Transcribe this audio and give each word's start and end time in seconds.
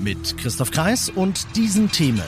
Mit 0.00 0.38
Christoph 0.38 0.70
Kreis 0.70 1.10
und 1.10 1.56
diesen 1.56 1.90
Themen. 1.90 2.22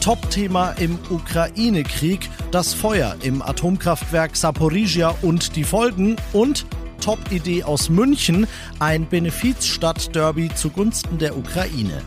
Top-Thema 0.00 0.70
im 0.72 0.98
Ukraine-Krieg, 1.10 2.30
das 2.50 2.72
Feuer 2.72 3.16
im 3.22 3.42
Atomkraftwerk 3.42 4.36
Saporizhia 4.36 5.14
und 5.22 5.56
die 5.56 5.64
Folgen 5.64 6.16
und 6.32 6.64
Top-Idee 7.00 7.64
aus 7.64 7.90
München, 7.90 8.46
ein 8.78 9.06
Benefizstadt-Derby 9.06 10.50
zugunsten 10.54 11.18
der 11.18 11.36
Ukraine. 11.36 12.02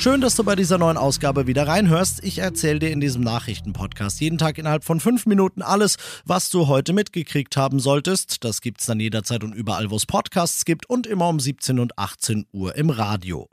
Schön, 0.00 0.20
dass 0.20 0.36
du 0.36 0.44
bei 0.44 0.54
dieser 0.54 0.78
neuen 0.78 0.96
Ausgabe 0.96 1.48
wieder 1.48 1.66
reinhörst. 1.66 2.22
Ich 2.22 2.38
erzähle 2.38 2.78
dir 2.78 2.92
in 2.92 3.00
diesem 3.00 3.24
Nachrichtenpodcast 3.24 4.20
jeden 4.20 4.38
Tag 4.38 4.56
innerhalb 4.56 4.84
von 4.84 5.00
fünf 5.00 5.26
Minuten 5.26 5.60
alles, 5.60 5.96
was 6.24 6.50
du 6.50 6.68
heute 6.68 6.92
mitgekriegt 6.92 7.56
haben 7.56 7.80
solltest. 7.80 8.44
Das 8.44 8.60
gibt's 8.60 8.86
dann 8.86 9.00
jederzeit 9.00 9.42
und 9.42 9.54
überall, 9.54 9.90
wo 9.90 9.96
es 9.96 10.06
Podcasts 10.06 10.64
gibt 10.64 10.88
und 10.88 11.08
immer 11.08 11.28
um 11.28 11.40
17 11.40 11.80
und 11.80 11.98
18 11.98 12.46
Uhr 12.52 12.76
im 12.76 12.90
Radio. 12.90 13.48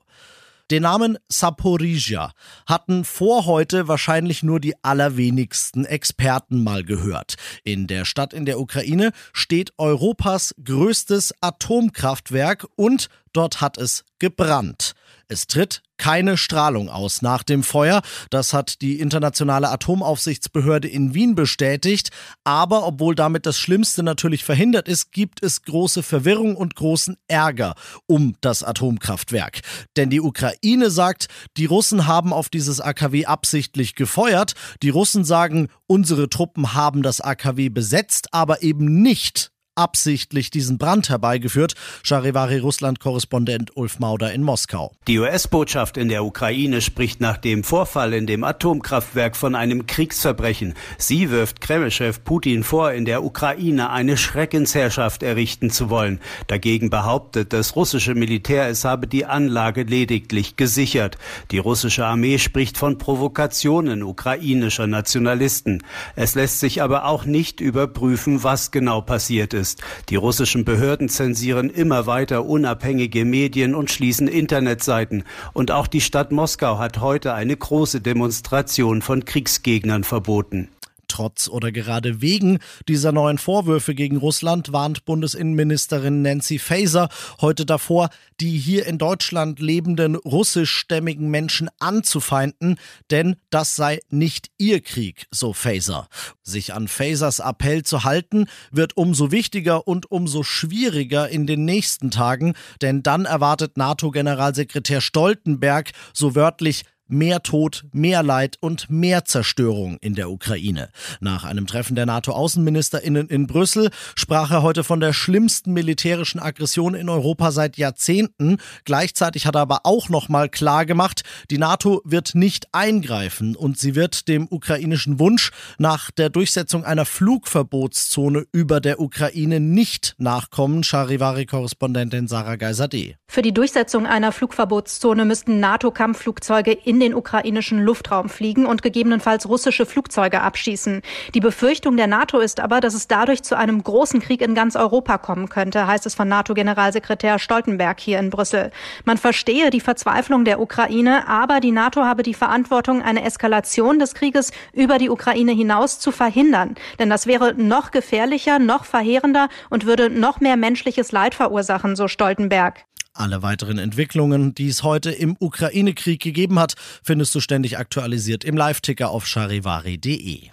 Den 0.70 0.84
Namen 0.84 1.18
Saporizhia 1.30 2.32
hatten 2.68 3.06
vor 3.06 3.48
heute 3.48 3.88
wahrscheinlich 3.88 4.44
nur 4.44 4.60
die 4.60 4.76
allerwenigsten 4.84 5.84
Experten 5.86 6.64
mal 6.64 6.84
gehört. 6.84 7.36
In 7.64 7.88
der 7.88 8.06
Stadt 8.06 8.34
in 8.34 8.46
der 8.46 8.60
Ukraine 8.60 9.14
steht 9.34 9.74
Europas 9.80 10.54
größtes 10.64 11.34
Atomkraftwerk 11.42 12.68
und 12.76 13.10
dort 13.34 13.62
hat 13.62 13.80
es 13.80 14.06
gebrannt. 14.20 14.94
Es 15.28 15.48
tritt 15.48 15.82
keine 15.98 16.38
Strahlung 16.38 16.90
aus 16.90 17.22
nach 17.22 17.42
dem 17.44 17.64
Feuer. 17.64 18.02
Das 18.30 18.54
hat 18.54 18.82
die 18.82 19.00
internationale 19.00 19.70
Atomaufsichtsbehörde 19.70 20.88
in 20.88 21.14
Wien 21.14 21.36
bestätigt. 21.36 22.10
Aber 22.44 22.86
obwohl 22.86 23.16
damit 23.16 23.46
das 23.46 23.58
Schlimmste 23.58 24.04
natürlich 24.04 24.44
verhindert 24.44 24.88
ist, 24.88 25.12
gibt 25.12 25.44
es 25.44 25.64
große 25.64 26.04
Verwirrung 26.04 26.56
und 26.56 26.76
großen 26.76 27.18
Ärger 27.28 27.76
um 28.08 28.36
das 28.42 28.64
Atomkraftwerk. 28.64 29.62
Denn 29.96 30.10
die 30.10 30.22
Ukraine 30.22 30.92
sagt, 30.92 31.28
die 31.58 31.66
Russen 31.66 32.08
haben 32.08 32.34
auf 32.34 32.50
dieses 32.50 32.82
AKW 32.82 33.26
absichtlich 33.26 33.96
gefeuert. 33.96 34.54
Die 34.84 34.90
Russen 34.90 35.24
sagen, 35.24 35.70
unsere 35.88 36.30
Truppen 36.30 36.74
haben 36.74 37.02
das 37.02 37.22
AKW 37.22 37.70
besetzt, 37.70 38.28
aber 38.32 38.62
eben 38.62 39.02
nicht 39.02 39.55
absichtlich 39.76 40.50
diesen 40.50 40.78
Brand 40.78 41.10
herbeigeführt. 41.10 41.74
Charivari 42.02 42.60
Russland-Korrespondent 42.60 43.76
Ulf 43.76 44.00
Mauder 44.00 44.32
in 44.32 44.42
Moskau. 44.42 44.94
Die 45.08 45.20
US-Botschaft 45.20 45.98
in 45.98 46.08
der 46.08 46.24
Ukraine 46.24 46.80
spricht 46.80 47.20
nach 47.20 47.38
dem 47.38 47.66
Vorfall 47.66 48.14
in 48.14 48.26
dem 48.26 48.46
Atomkraftwerk 48.46 49.36
von 49.36 49.54
einem 49.54 49.86
Kriegsverbrechen. 49.86 50.76
Sie 50.98 51.30
wirft 51.30 51.60
Kreml-Chef 51.60 52.24
Putin 52.24 52.64
vor, 52.64 52.94
in 52.94 53.04
der 53.04 53.24
Ukraine 53.26 53.90
eine 53.90 54.16
Schreckensherrschaft 54.16 55.24
errichten 55.24 55.70
zu 55.70 55.90
wollen. 55.90 56.22
Dagegen 56.48 56.90
behauptet 56.90 57.52
das 57.52 57.76
russische 57.76 58.16
Militär, 58.16 58.70
es 58.70 58.86
habe 58.86 59.08
die 59.08 59.26
Anlage 59.26 59.84
lediglich 59.84 60.56
gesichert. 60.56 61.18
Die 61.52 61.58
russische 61.58 62.06
Armee 62.06 62.38
spricht 62.40 62.78
von 62.78 62.98
Provokationen 62.98 64.04
ukrainischer 64.04 64.88
Nationalisten. 64.88 65.84
Es 66.16 66.34
lässt 66.36 66.62
sich 66.62 66.82
aber 66.82 67.06
auch 67.06 67.26
nicht 67.26 67.60
überprüfen, 67.60 68.42
was 68.44 68.72
genau 68.72 69.02
passiert 69.02 69.54
ist 69.54 69.65
ist. 69.66 69.82
Die 70.10 70.16
russischen 70.16 70.64
Behörden 70.64 71.10
zensieren 71.10 71.72
immer 71.72 72.06
weiter 72.06 72.46
unabhängige 72.46 73.26
Medien 73.26 73.74
und 73.74 73.90
schließen 73.90 74.28
Internetseiten. 74.28 75.24
Und 75.54 75.72
auch 75.72 75.88
die 75.88 76.02
Stadt 76.02 76.32
Moskau 76.32 76.78
hat 76.78 77.00
heute 77.00 77.34
eine 77.34 77.58
große 77.58 78.00
Demonstration 78.00 79.02
von 79.02 79.26
Kriegsgegnern 79.26 80.04
verboten. 80.04 80.70
Trotz 81.16 81.48
oder 81.48 81.72
gerade 81.72 82.20
wegen 82.20 82.60
dieser 82.90 83.14
neuen 83.14 83.38
Vorwürfe 83.38 83.96
gegen 83.96 84.18
Russland 84.18 84.74
warnt 84.74 85.06
Bundesinnenministerin 85.06 86.22
Nancy 86.22 86.60
Faeser 86.60 87.08
heute 87.40 87.66
davor, 87.66 88.10
die 88.42 88.58
hier 88.58 88.86
in 88.86 88.98
Deutschland 88.98 89.62
lebenden 89.62 90.18
russischstämmigen 90.18 91.30
Menschen 91.30 91.70
anzufeinden, 91.80 92.78
denn 93.12 93.38
das 93.50 93.78
sei 93.78 94.02
nicht 94.10 94.52
ihr 94.58 94.82
Krieg, 94.82 95.28
so 95.32 95.54
Faeser. 95.54 96.10
Sich 96.44 96.74
an 96.74 96.90
Fasers 96.90 97.40
Appell 97.40 97.84
zu 97.84 98.04
halten, 98.04 98.48
wird 98.72 98.98
umso 98.98 99.32
wichtiger 99.32 99.88
und 99.88 100.12
umso 100.12 100.44
schwieriger 100.44 101.30
in 101.30 101.48
den 101.48 101.64
nächsten 101.64 102.12
Tagen, 102.12 102.56
denn 102.82 103.04
dann 103.04 103.24
erwartet 103.24 103.78
NATO-Generalsekretär 103.78 105.00
Stoltenberg 105.00 105.94
so 106.12 106.36
wörtlich 106.36 106.84
Mehr 107.08 107.44
Tod, 107.44 107.84
mehr 107.92 108.24
Leid 108.24 108.58
und 108.62 108.90
mehr 108.90 109.26
Zerstörung 109.26 109.98
in 110.02 110.16
der 110.16 110.32
Ukraine. 110.32 110.90
Nach 111.20 111.44
einem 111.44 111.68
Treffen 111.68 111.96
der 111.96 112.08
NATO-Außenministerinnen 112.08 113.28
in 113.28 113.46
Brüssel 113.46 113.92
sprach 114.16 114.50
er 114.50 114.64
heute 114.64 114.84
von 114.84 115.00
der 115.00 115.14
schlimmsten 115.14 115.72
militärischen 115.72 116.40
Aggression 116.40 116.96
in 116.96 117.08
Europa 117.08 117.52
seit 117.52 117.78
Jahrzehnten. 117.78 118.58
Gleichzeitig 118.86 119.46
hat 119.46 119.56
er 119.56 119.62
aber 119.62 119.82
auch 119.84 120.10
nochmal 120.10 120.50
klar 120.50 120.88
gemacht, 120.88 121.22
die 121.52 121.60
NATO 121.60 122.02
wird 122.06 122.34
nicht 122.34 122.70
eingreifen 122.72 123.56
und 123.56 123.78
sie 123.78 123.94
wird 123.94 124.28
dem 124.28 124.48
ukrainischen 124.50 125.20
Wunsch 125.20 125.52
nach 125.78 126.10
der 126.10 126.32
Durchsetzung 126.32 126.86
einer 126.86 127.06
Flugverbotszone 127.06 128.48
über 128.52 128.80
der 128.80 129.00
Ukraine 129.00 129.60
nicht 129.60 130.16
nachkommen. 130.18 130.84
Charivari-Korrespondentin 130.84 132.28
Sarah 132.28 132.56
Geiser-D. 132.56 133.16
Für 133.28 133.44
die 133.44 133.54
Durchsetzung 133.54 134.08
einer 134.08 134.32
Flugverbotszone 134.32 135.26
müssten 135.26 135.60
NATO-Kampfflugzeuge 135.60 136.72
in 136.72 136.95
in 136.96 137.02
den 137.02 137.14
ukrainischen 137.14 137.82
Luftraum 137.82 138.30
fliegen 138.30 138.66
und 138.66 138.82
gegebenenfalls 138.82 139.50
russische 139.50 139.86
Flugzeuge 139.86 140.40
abschießen. 140.40 141.02
Die 141.34 141.42
Befürchtung 141.42 141.98
der 141.98 142.08
NATO 142.08 142.40
ist 142.40 142.62
aber, 142.62 142.80
dass 142.80 142.94
es 142.94 143.10
dadurch 143.10 143.44
zu 143.44 143.58
einem 143.58 143.84
großen 143.84 144.22
Krieg 144.22 144.42
in 144.42 144.56
ganz 144.56 144.78
Europa 144.78 145.18
kommen 145.18 145.50
könnte, 145.50 145.88
heißt 145.88 146.06
es 146.06 146.16
von 146.16 146.30
NATO-Generalsekretär 146.30 147.38
Stoltenberg 147.38 148.00
hier 148.00 148.20
in 148.20 148.30
Brüssel. 148.30 148.72
Man 149.04 149.18
verstehe 149.18 149.72
die 149.72 149.82
Verzweiflung 149.82 150.46
der 150.46 150.62
Ukraine, 150.62 151.28
aber 151.28 151.60
die 151.60 151.74
NATO 151.74 152.06
habe 152.06 152.24
die 152.24 152.34
Verantwortung, 152.34 153.02
eine 153.02 153.26
Eskalation 153.26 154.00
des 154.00 154.14
Krieges 154.14 154.54
über 154.72 154.98
die 154.98 155.10
Ukraine 155.10 155.52
hinaus 155.52 156.00
zu 156.00 156.14
verhindern. 156.14 156.76
Denn 156.98 157.10
das 157.10 157.28
wäre 157.28 157.56
noch 157.56 157.92
gefährlicher, 157.92 158.58
noch 158.58 158.86
verheerender 158.86 159.50
und 159.70 159.86
würde 159.86 160.10
noch 160.10 160.40
mehr 160.40 160.56
menschliches 160.56 161.12
Leid 161.12 161.36
verursachen, 161.36 161.98
so 161.98 162.08
Stoltenberg. 162.08 162.86
Alle 163.18 163.42
weiteren 163.42 163.78
Entwicklungen, 163.78 164.54
die 164.54 164.68
es 164.68 164.84
heute 164.84 165.10
im 165.10 165.38
Ukraine-Krieg 165.40 166.22
gegeben 166.22 166.60
hat, 166.60 166.76
findest 167.02 167.34
du 167.34 167.40
ständig 167.40 167.78
aktualisiert 167.78 168.44
im 168.44 168.58
Live-Ticker 168.58 169.10
auf 169.10 169.26
charivari.de. 169.26 170.50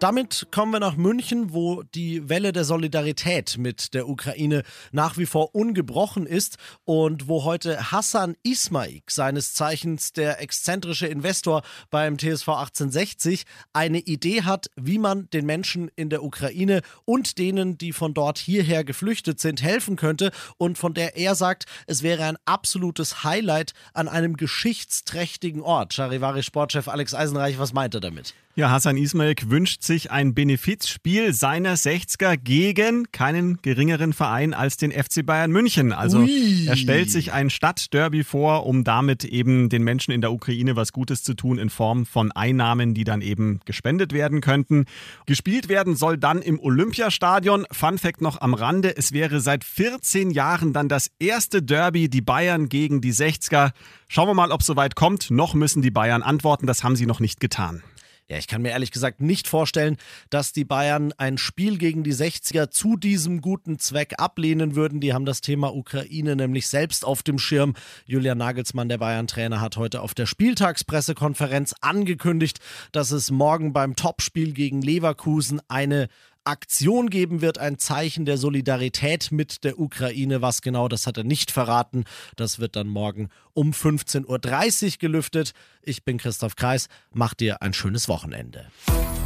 Damit 0.00 0.46
kommen 0.52 0.70
wir 0.70 0.78
nach 0.78 0.94
München, 0.94 1.52
wo 1.52 1.82
die 1.82 2.28
Welle 2.28 2.52
der 2.52 2.64
Solidarität 2.64 3.58
mit 3.58 3.94
der 3.94 4.08
Ukraine 4.08 4.62
nach 4.92 5.18
wie 5.18 5.26
vor 5.26 5.56
ungebrochen 5.56 6.24
ist 6.24 6.56
und 6.84 7.26
wo 7.26 7.42
heute 7.42 7.90
Hassan 7.90 8.36
Ismaik, 8.44 9.10
seines 9.10 9.54
Zeichens 9.54 10.12
der 10.12 10.40
exzentrische 10.40 11.08
Investor 11.08 11.62
beim 11.90 12.16
TSV 12.16 12.48
1860, 12.48 13.42
eine 13.72 13.98
Idee 13.98 14.42
hat, 14.42 14.70
wie 14.76 14.98
man 14.98 15.28
den 15.30 15.46
Menschen 15.46 15.90
in 15.96 16.10
der 16.10 16.22
Ukraine 16.22 16.82
und 17.04 17.36
denen, 17.36 17.76
die 17.76 17.92
von 17.92 18.14
dort 18.14 18.38
hierher 18.38 18.84
geflüchtet 18.84 19.40
sind, 19.40 19.62
helfen 19.62 19.96
könnte 19.96 20.30
und 20.58 20.78
von 20.78 20.94
der 20.94 21.16
er 21.16 21.34
sagt, 21.34 21.64
es 21.88 22.04
wäre 22.04 22.22
ein 22.22 22.38
absolutes 22.44 23.24
Highlight 23.24 23.72
an 23.94 24.06
einem 24.06 24.36
geschichtsträchtigen 24.36 25.60
Ort. 25.60 25.92
Charivari 25.92 26.44
Sportchef 26.44 26.86
Alex 26.86 27.14
Eisenreich, 27.14 27.58
was 27.58 27.72
meint 27.72 27.96
er 27.96 28.00
damit? 28.00 28.34
Ja, 28.58 28.70
Hassan 28.70 28.96
Ismail 28.96 29.36
wünscht 29.46 29.84
sich 29.84 30.10
ein 30.10 30.34
Benefizspiel 30.34 31.32
seiner 31.32 31.76
60er 31.76 32.36
gegen 32.36 33.06
keinen 33.12 33.62
geringeren 33.62 34.12
Verein 34.12 34.52
als 34.52 34.76
den 34.76 34.90
FC 34.90 35.24
Bayern 35.24 35.52
München. 35.52 35.92
Also 35.92 36.22
Ui. 36.22 36.66
er 36.66 36.74
stellt 36.74 37.08
sich 37.08 37.32
ein 37.32 37.50
Stadtderby 37.50 38.24
vor, 38.24 38.66
um 38.66 38.82
damit 38.82 39.22
eben 39.22 39.68
den 39.68 39.84
Menschen 39.84 40.10
in 40.10 40.22
der 40.22 40.32
Ukraine 40.32 40.74
was 40.74 40.92
Gutes 40.92 41.22
zu 41.22 41.34
tun 41.34 41.56
in 41.56 41.70
Form 41.70 42.04
von 42.04 42.32
Einnahmen, 42.32 42.94
die 42.94 43.04
dann 43.04 43.20
eben 43.20 43.60
gespendet 43.64 44.12
werden 44.12 44.40
könnten. 44.40 44.86
Gespielt 45.26 45.68
werden 45.68 45.94
soll 45.94 46.18
dann 46.18 46.42
im 46.42 46.58
Olympiastadion. 46.58 47.64
Fun 47.70 47.96
Fact 47.96 48.22
noch 48.22 48.40
am 48.40 48.54
Rande, 48.54 48.96
es 48.96 49.12
wäre 49.12 49.40
seit 49.40 49.62
14 49.62 50.32
Jahren 50.32 50.72
dann 50.72 50.88
das 50.88 51.12
erste 51.20 51.62
Derby, 51.62 52.08
die 52.08 52.22
Bayern 52.22 52.68
gegen 52.68 53.00
die 53.02 53.14
60er. 53.14 53.70
Schauen 54.08 54.26
wir 54.26 54.34
mal, 54.34 54.50
ob 54.50 54.62
es 54.62 54.66
soweit 54.66 54.96
kommt. 54.96 55.30
Noch 55.30 55.54
müssen 55.54 55.80
die 55.80 55.92
Bayern 55.92 56.24
antworten, 56.24 56.66
das 56.66 56.82
haben 56.82 56.96
sie 56.96 57.06
noch 57.06 57.20
nicht 57.20 57.38
getan. 57.38 57.84
Ja, 58.30 58.36
ich 58.36 58.46
kann 58.46 58.60
mir 58.60 58.72
ehrlich 58.72 58.90
gesagt 58.90 59.22
nicht 59.22 59.48
vorstellen, 59.48 59.96
dass 60.28 60.52
die 60.52 60.66
Bayern 60.66 61.14
ein 61.16 61.38
Spiel 61.38 61.78
gegen 61.78 62.04
die 62.04 62.12
60er 62.12 62.68
zu 62.68 62.98
diesem 62.98 63.40
guten 63.40 63.78
Zweck 63.78 64.16
ablehnen 64.18 64.74
würden. 64.74 65.00
Die 65.00 65.14
haben 65.14 65.24
das 65.24 65.40
Thema 65.40 65.74
Ukraine 65.74 66.36
nämlich 66.36 66.68
selbst 66.68 67.06
auf 67.06 67.22
dem 67.22 67.38
Schirm. 67.38 67.72
Julian 68.04 68.36
Nagelsmann, 68.36 68.90
der 68.90 68.98
Bayern-Trainer, 68.98 69.62
hat 69.62 69.78
heute 69.78 70.02
auf 70.02 70.12
der 70.12 70.26
Spieltagspressekonferenz 70.26 71.74
angekündigt, 71.80 72.58
dass 72.92 73.12
es 73.12 73.30
morgen 73.30 73.72
beim 73.72 73.96
Topspiel 73.96 74.52
gegen 74.52 74.82
Leverkusen 74.82 75.62
eine 75.68 76.08
Aktion 76.48 77.10
geben 77.10 77.42
wird, 77.42 77.58
ein 77.58 77.78
Zeichen 77.78 78.24
der 78.24 78.38
Solidarität 78.38 79.30
mit 79.30 79.64
der 79.64 79.78
Ukraine. 79.78 80.40
Was 80.42 80.62
genau, 80.62 80.88
das 80.88 81.06
hat 81.06 81.18
er 81.18 81.24
nicht 81.24 81.50
verraten. 81.50 82.04
Das 82.36 82.58
wird 82.58 82.74
dann 82.74 82.88
morgen 82.88 83.28
um 83.52 83.72
15.30 83.72 84.84
Uhr 84.84 84.98
gelüftet. 84.98 85.52
Ich 85.82 86.04
bin 86.04 86.18
Christoph 86.18 86.56
Kreis. 86.56 86.88
Mach 87.12 87.34
dir 87.34 87.62
ein 87.62 87.74
schönes 87.74 88.08
Wochenende. 88.08 88.66